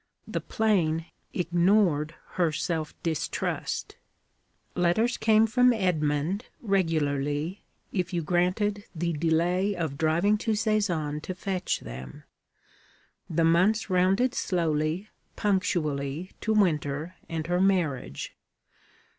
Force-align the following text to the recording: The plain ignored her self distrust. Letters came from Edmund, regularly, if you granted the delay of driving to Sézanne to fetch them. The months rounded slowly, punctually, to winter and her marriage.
The 0.27 0.41
plain 0.41 1.05
ignored 1.31 2.15
her 2.29 2.51
self 2.51 2.95
distrust. 3.03 3.97
Letters 4.73 5.15
came 5.17 5.45
from 5.45 5.71
Edmund, 5.73 6.45
regularly, 6.59 7.61
if 7.91 8.11
you 8.11 8.23
granted 8.23 8.85
the 8.95 9.13
delay 9.13 9.75
of 9.75 9.99
driving 9.99 10.39
to 10.39 10.53
Sézanne 10.53 11.21
to 11.21 11.35
fetch 11.35 11.81
them. 11.81 12.23
The 13.29 13.45
months 13.45 13.91
rounded 13.91 14.33
slowly, 14.33 15.09
punctually, 15.35 16.31
to 16.41 16.51
winter 16.51 17.13
and 17.29 17.45
her 17.45 17.61
marriage. 17.61 18.35